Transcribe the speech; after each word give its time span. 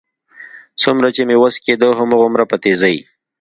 څومره 0.81 1.07
چې 1.15 1.21
مې 1.27 1.35
وس 1.41 1.55
کېده، 1.63 1.89
هغومره 1.99 2.43
په 2.51 2.55
تېزۍ. 2.63 2.97